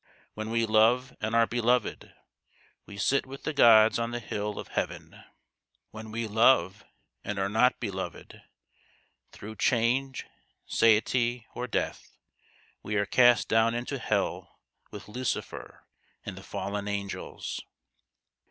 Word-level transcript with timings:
When 0.33 0.49
we 0.49 0.65
love 0.65 1.15
and 1.21 1.35
are 1.35 1.45
beloved, 1.45 2.11
we 2.87 2.97
sit 2.97 3.27
with 3.27 3.43
the 3.43 3.53
gods 3.53 3.99
on 3.99 4.09
the 4.09 4.19
hill 4.19 4.57
of 4.57 4.69
Heaven; 4.69 5.23
when 5.91 6.09
we 6.09 6.25
love 6.25 6.83
and 7.23 7.37
are 7.37 7.47
not 7.47 7.79
beloved, 7.79 8.41
through 9.31 9.57
change, 9.57 10.25
satiety, 10.65 11.45
or 11.53 11.67
death, 11.67 12.17
we 12.81 12.95
are 12.95 13.05
cast 13.05 13.47
down 13.47 13.75
into 13.75 13.99
hell 13.99 14.57
with 14.89 15.07
Lucifer 15.07 15.85
and 16.25 16.35
the 16.35 16.41
fallen 16.41 16.87
angels. 16.87 17.61